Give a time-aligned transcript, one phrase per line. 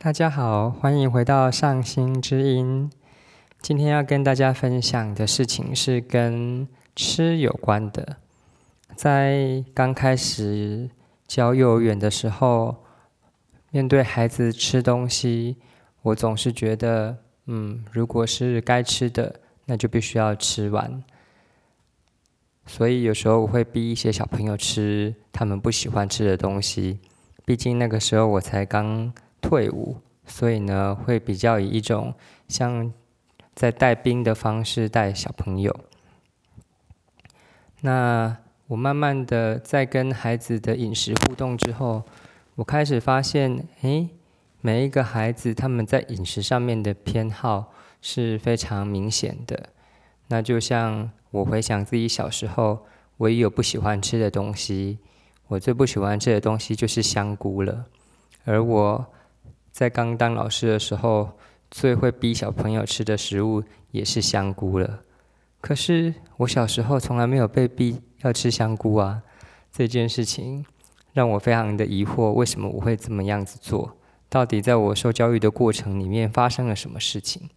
[0.00, 2.88] 大家好，欢迎回到上心之音。
[3.60, 8.16] 今天要跟大家分享的事情是跟吃有关的。
[8.94, 10.88] 在刚开始
[11.26, 12.76] 教幼儿园的时候，
[13.72, 15.56] 面对孩子吃东西，
[16.02, 21.02] 我总是觉得，嗯，如果是该吃的，那就必须要吃完。
[22.66, 27.00] 所以有时候我会逼一些小朋友吃他们不喜欢吃的东西。
[27.44, 29.12] 毕竟那个时候我才刚
[29.48, 29.96] 退伍，
[30.26, 32.12] 所以呢，会比较以一种
[32.48, 32.92] 像
[33.54, 35.74] 在带兵的方式带小朋友。
[37.80, 42.02] 那我慢慢的在跟孩子的饮食互动之后，
[42.56, 44.10] 我开始发现，诶，
[44.60, 49.70] 每一个孩子他们在饮食上面的偏好是非常明显的。
[50.26, 52.84] 那就像我回想自己小时候，
[53.16, 54.98] 我也有不喜欢吃的东西。
[55.46, 57.86] 我最不喜欢吃的东西就是香菇了，
[58.44, 59.06] 而我
[59.78, 61.30] 在刚当老师的时候，
[61.70, 63.62] 最会逼小朋友吃的食物
[63.92, 65.02] 也是香菇了。
[65.60, 69.22] 可是我小时候从来没有被逼要吃香菇啊，
[69.70, 70.66] 这件事情
[71.12, 73.96] 让我非常的疑惑，为什么我会这么样子做？
[74.28, 77.48] 到底在我受教育的过程里面发生了什么事情？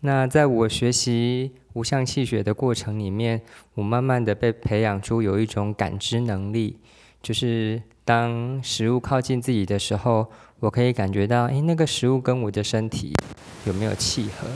[0.00, 1.54] 那在我学习。
[1.72, 3.42] 无相气血的过程里面，
[3.74, 6.78] 我慢慢的被培养出有一种感知能力，
[7.20, 10.26] 就是当食物靠近自己的时候，
[10.60, 13.16] 我可以感觉到，诶，那个食物跟我的身体
[13.64, 14.46] 有没有契合？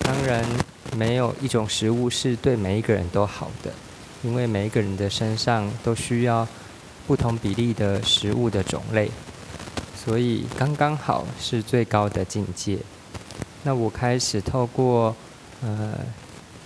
[0.00, 0.44] 当然，
[0.96, 3.72] 没有一种食物是对每一个人都好的，
[4.22, 6.46] 因为每一个人的身上都需要
[7.06, 9.10] 不同比例的食物的种类，
[9.96, 12.78] 所以刚刚好是最高的境界。
[13.64, 15.14] 那我开始透过。
[15.62, 15.94] 呃，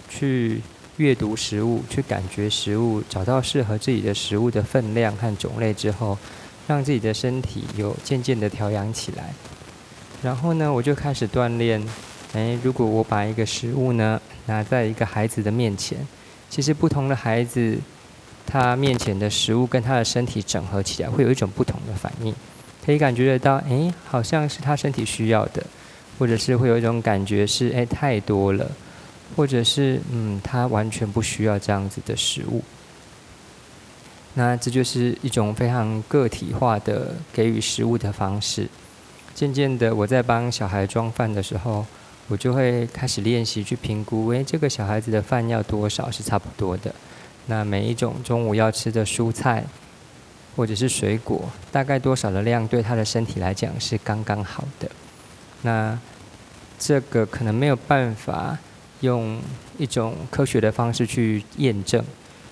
[0.08, 0.60] 去
[1.00, 6.18] 阅读食物，去感觉食物，找到适合自己的食物的分量和种类之后，
[6.68, 9.32] 让自己的身体有渐渐的调养起来。
[10.22, 11.82] 然后呢，我就开始锻炼。
[12.34, 16.06] 哎，如果我把一个食物呢拿在一个孩子的面前，
[16.50, 17.78] 其实不同的孩子，
[18.46, 22.34] 他面前的食物跟他的身体整合起来，会有一种不同的反应。
[22.84, 25.64] 可以感觉得到，哎，好像是他身体需要的。
[26.18, 28.70] 或者是会有一种感觉是，哎，太多了，
[29.36, 32.62] 或者是，嗯，他完全不需要这样子的食物。
[34.34, 38.68] 那这就是一种非常个体化的给予食物的方式。
[39.34, 41.84] 渐渐的，我在帮小孩装饭的时候，
[42.28, 46.94] 我就会开始练习去评估，哎，这个小孩子的饭要多少是差不多的。
[47.46, 49.64] 那每一种中午要吃的蔬菜
[50.54, 54.90] 或者是水果，大概多少的量对他的身体来讲是刚刚好的。
[55.62, 55.98] 那
[56.78, 58.56] 这个可能没有办法
[59.00, 59.38] 用
[59.78, 62.04] 一种科学的方式去验证，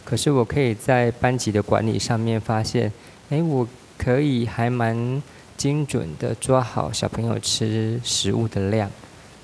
[0.04, 2.92] 可是我可以在班级的管理上面发现，
[3.30, 3.66] 哎，我
[3.96, 5.22] 可以还蛮
[5.56, 8.90] 精准的抓好小朋友吃食物的量，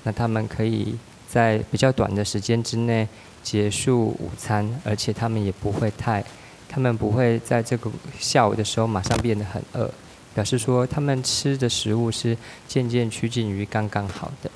[0.03, 0.95] 那他们可以
[1.27, 3.07] 在比较短的时间之内
[3.43, 6.23] 结束午餐，而且他们也不会太，
[6.67, 9.89] 他们不会在这个下午的时候马上变得很饿。
[10.33, 12.37] 表示说，他们吃的食物是
[12.67, 14.51] 渐渐趋近于刚刚好的。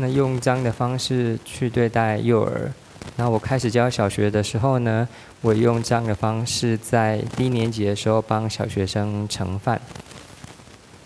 [0.00, 2.72] 那用这样的方式去对待幼儿，
[3.16, 5.06] 那我开始教小学的时候呢，
[5.40, 9.80] 我用这样的方式在低年级的时候帮小学生盛饭。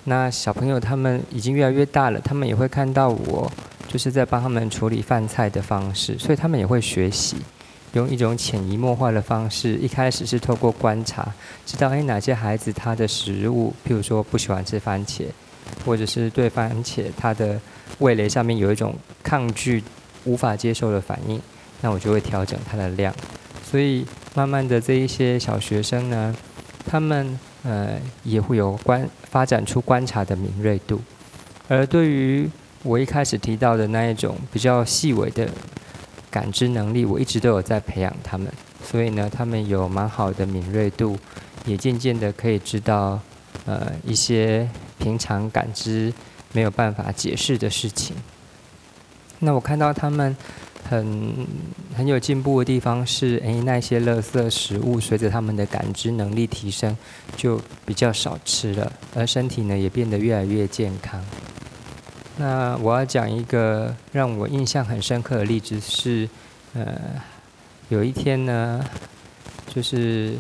[0.05, 3.51] 那小朋友他们已经越来越大了，他们也会看到我
[3.89, 7.37] 就是在帮他们处理饭菜的方式，所以他们也会学习。
[7.95, 11.33] 用一种潜移默化的方式，一开始是透过观察，
[11.65, 15.25] 知道哎哪些孩子他的食物，譬如说不喜欢吃番茄，
[15.85, 17.61] 或者是对番茄他的
[17.99, 19.83] 味蕾上面有一种抗拒、
[20.25, 21.41] 无法接受的反应，
[21.81, 23.15] 那我就会调整它的量。
[23.65, 26.35] 所以慢慢的这一些小学生呢，
[26.87, 31.01] 他们呃也会有观发展出观察的敏锐度，
[31.69, 32.51] 而对于
[32.83, 35.49] 我一开始提到的那一种比较细微的。
[36.31, 38.51] 感知能力，我一直都有在培养他们，
[38.83, 41.15] 所以呢，他们有蛮好的敏锐度，
[41.67, 43.21] 也渐渐的可以知道，
[43.67, 44.67] 呃，一些
[45.03, 46.13] 平常感知
[46.53, 48.15] 没有办法解释的事情。
[49.41, 50.37] 那我看到他们
[50.89, 51.47] 很
[51.97, 56.97] 很有进步的地方是，诶，那些垃圾食物随着他们的感知能力提升，
[57.37, 61.21] 就比较少吃了，而身体呢也变得越来越健康。
[62.37, 66.29] 那我要讲一个让我印象很深刻的例子是，
[66.75, 66.97] 呃，
[67.89, 68.85] 有一天呢，
[69.67, 70.37] 就是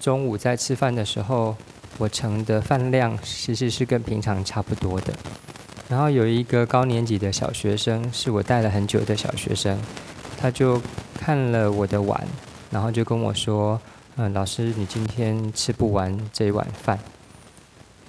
[0.00, 1.54] 中午在吃饭的时候，
[1.98, 5.14] 我盛的饭量其实是跟平常差不多的。
[5.88, 9.78] 然后有一个高年级的小学生，是我带了很久的小学生，
[10.38, 10.80] 他就
[11.18, 12.26] 看了我的碗，
[12.70, 13.80] 然后就跟我说
[14.16, 16.98] ：“嗯，老师，你今天吃不完这一碗饭。”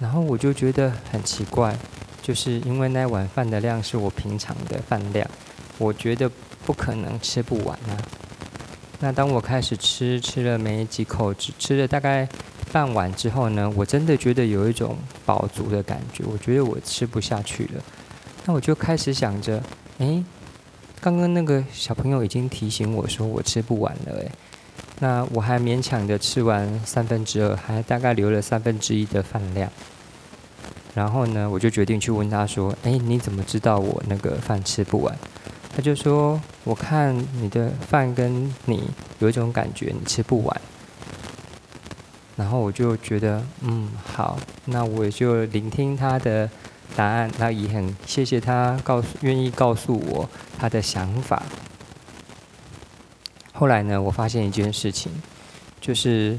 [0.00, 1.76] 然后我就觉得很奇怪，
[2.22, 5.28] 就是因为那碗饭的量是我平常的饭量，
[5.78, 6.30] 我觉得
[6.64, 7.96] 不可能吃不完啊。
[9.00, 12.26] 那当我开始吃，吃了没几口，只吃了大概
[12.72, 17.82] 半碗之后呢，我真的觉得有一种饱足的感觉，我觉得我吃不下去了。
[18.44, 19.62] 那我就开始想着，
[19.98, 20.24] 诶，
[21.00, 24.30] 刚刚那个小朋友已经提醒我说我吃不完了，诶，
[25.00, 29.70] 那我还勉强的吃完三分之二，还大概留了三分之一的饭量。
[30.94, 35.16] 然后呢，我就决定去问他说，诶，你怎么知道我那个饭吃不完？
[35.74, 40.60] 他就说，我看你的饭跟你有一种感觉，你吃不完。
[42.36, 46.48] 然后我就觉得，嗯，好，那我就聆听他的。
[46.94, 51.42] 答案，那也很谢谢他告诉愿意告诉我他的想法。
[53.52, 55.12] 后来呢，我发现一件事情，
[55.78, 56.38] 就是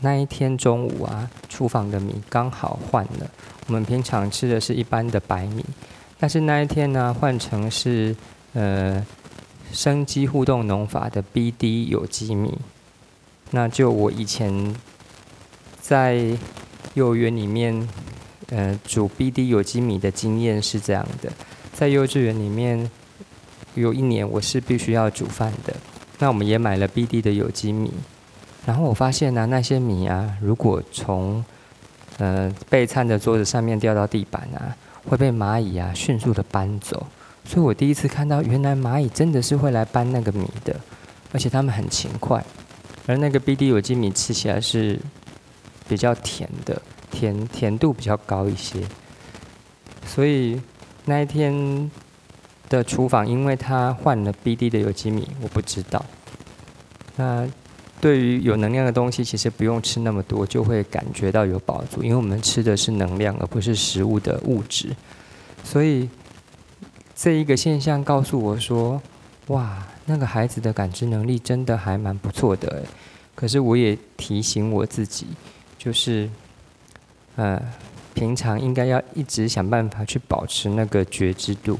[0.00, 3.30] 那一天中午啊，厨房的米刚好换了。
[3.66, 5.64] 我们平常吃的是一般的白米，
[6.18, 8.16] 但是那一天呢，换成是
[8.54, 9.04] 呃
[9.70, 12.58] 生机互动农法的 BD 有机米。
[13.50, 14.74] 那就我以前
[15.80, 16.36] 在
[16.94, 17.88] 幼儿园里面。
[18.52, 21.30] 呃，煮 BD 有机米的经验是这样的，
[21.72, 22.90] 在幼稚园里面
[23.76, 25.72] 有一年我是必须要煮饭的，
[26.18, 27.92] 那我们也买了 BD 的有机米，
[28.66, 31.44] 然后我发现呢，那些米啊，如果从
[32.18, 34.74] 呃备餐的桌子上面掉到地板啊，
[35.08, 37.06] 会被蚂蚁啊迅速的搬走，
[37.44, 40.74] 所以我第一次看到原来蚂蚁真的是会来搬那个米的，
[41.30, 42.44] 而且它们很勤快，
[43.06, 44.98] 而那个 BD 有机米吃起来是
[45.88, 46.80] 比较甜的。
[47.12, 48.80] 甜甜度比较高一些，
[50.06, 50.62] 所以
[51.06, 51.90] 那一天
[52.68, 56.06] 的厨房，因为它换了 BD 的有机米，我不知道。
[57.16, 57.44] 那
[58.00, 64.94] 对于有能量的东西，其实不用吃那么多，就会感觉到有饱足，因为我们吃的是能量，而不是食物的物质。
[65.64, 66.08] 所以
[67.16, 69.02] 这一个现象告诉我说
[69.48, 72.82] ：“哇，那个孩子的感知能力真的还蛮不错的。”
[73.36, 75.26] 可是我也提醒我自己，
[75.78, 76.28] 就是。
[77.36, 77.62] 呃，
[78.12, 81.78] 平常应该要一直想办法去保持那个觉知度。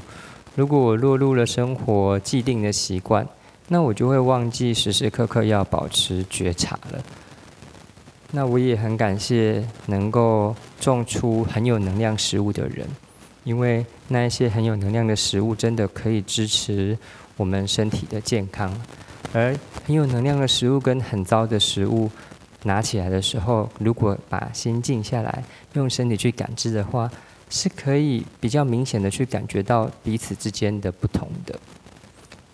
[0.55, 3.27] 如果我落入了生活既定的习惯，
[3.67, 7.03] 那我就会忘记时时刻刻要保持觉察了。
[8.31, 12.87] 那我也很感谢能够种出很有能量食物的人，
[13.43, 16.97] 因为那一些很有能量的食物真的可以支持
[17.37, 18.71] 我们身体的健康，
[19.33, 19.55] 而
[19.85, 22.09] 很有能量的食物跟很糟的食物。
[22.63, 25.43] 拿起来的时候，如果把心静下来，
[25.73, 27.09] 用身体去感知的话，
[27.49, 31.59] 是可以比较明显的去感觉到彼此之间的不同的。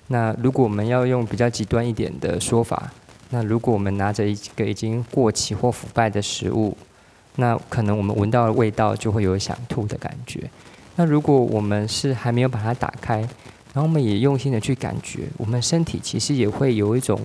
[0.07, 2.89] 那如果我们要用比较极端一点的说法，
[3.31, 6.77] 那如果我们拿着一个已经过期或腐败的食物，
[7.35, 10.50] 那可能我们闻到的味道就会有想吐的感觉。
[10.95, 13.27] 那如果我们是还没有把它打开，
[13.77, 17.21] 然后我们也用心的去感觉，我们身体其实也会有一种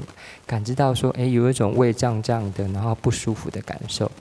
[0.46, 4.12] 感知到说，哎，有一种胃胀胀的，然后不舒服的感受。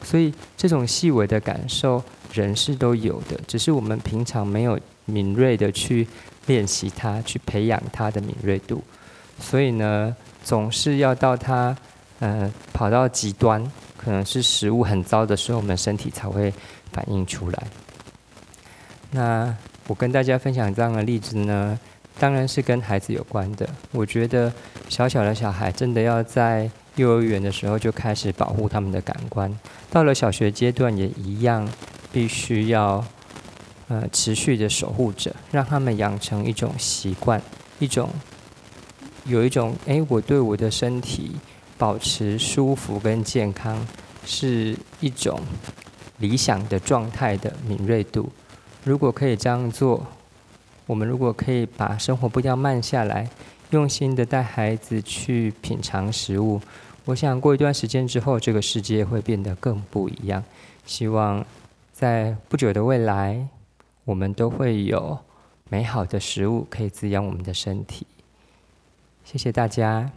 [0.00, 2.00] 所以这种细微的感受，
[2.32, 6.06] 人是都有的，只是我们平常没有敏锐的去
[6.46, 8.84] 练习它，去培养它的敏锐度。
[9.40, 10.14] 所以呢，
[10.44, 11.76] 总是要到它，
[12.20, 13.60] 呃，跑到极端，
[13.96, 16.54] 可能是食物很糟的时候，我们身体才会
[16.92, 17.66] 反应出来。
[19.10, 19.56] 那。
[19.90, 21.76] 我跟大家分享这样的例子呢，
[22.16, 23.68] 当然是跟孩子有关的。
[23.90, 24.52] 我觉得
[24.88, 29.52] 小小的小孩真的要在幼儿园的时候就开始保护他们的感官，
[29.90, 31.68] 到了小学阶段也一样，
[32.12, 33.04] 必须要
[33.88, 37.42] 呃持续的守护着，让他们养成一种习惯，
[37.80, 38.08] 一种
[39.24, 41.32] 有一种哎，我对我的身体
[41.76, 43.84] 保持舒服跟健康
[44.24, 45.40] 是一种
[46.18, 48.30] 理想的状态的敏锐度。
[48.84, 50.06] 如果可以这样做，
[50.86, 53.28] 我们如果可以把生活步调慢下来，
[53.70, 56.60] 用心的带孩子去品尝食物，
[57.04, 60.42] 我想过一段时间之后，这个世界会变得更不一样。
[60.86, 61.44] 希望
[61.92, 63.46] 在不久的未来，
[64.04, 65.18] 我们都会有
[65.68, 68.06] 美好的食物可以滋养我们的身体。
[69.24, 70.10] 谢谢大家。